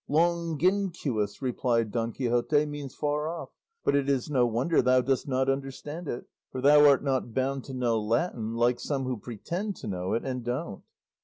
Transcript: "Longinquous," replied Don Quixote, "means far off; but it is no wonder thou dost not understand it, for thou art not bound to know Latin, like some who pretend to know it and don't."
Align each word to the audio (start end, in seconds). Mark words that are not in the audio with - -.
"Longinquous," 0.09 1.43
replied 1.43 1.91
Don 1.91 2.11
Quixote, 2.11 2.65
"means 2.65 2.95
far 2.95 3.27
off; 3.27 3.49
but 3.83 3.95
it 3.95 4.09
is 4.09 4.31
no 4.31 4.47
wonder 4.47 4.81
thou 4.81 5.01
dost 5.01 5.27
not 5.27 5.47
understand 5.47 6.07
it, 6.07 6.25
for 6.51 6.59
thou 6.59 6.89
art 6.89 7.03
not 7.03 7.35
bound 7.35 7.65
to 7.65 7.73
know 7.75 7.99
Latin, 8.01 8.55
like 8.55 8.79
some 8.79 9.03
who 9.03 9.15
pretend 9.17 9.75
to 9.75 9.87
know 9.87 10.13
it 10.15 10.25
and 10.25 10.43
don't." 10.43 10.81